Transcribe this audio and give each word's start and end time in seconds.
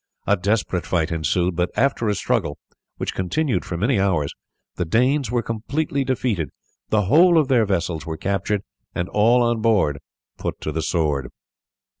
A 0.25 0.35
desperate 0.35 0.87
fight 0.87 1.11
ensued, 1.11 1.55
but 1.55 1.69
after 1.75 2.09
a 2.09 2.15
struggle, 2.15 2.57
which 2.97 3.13
continued 3.13 3.63
for 3.63 3.77
many 3.77 3.99
hours, 3.99 4.33
the 4.73 4.83
Danes 4.83 5.29
were 5.29 5.43
completely 5.43 6.03
defeated, 6.03 6.49
the 6.89 7.03
whole 7.03 7.37
of 7.37 7.49
their 7.49 7.67
vessels 7.67 8.03
were 8.03 8.17
captured, 8.17 8.63
and 8.95 9.07
all 9.09 9.43
on 9.43 9.61
board 9.61 9.99
put 10.39 10.59
to 10.61 10.71
the 10.71 10.81
sword. 10.81 11.29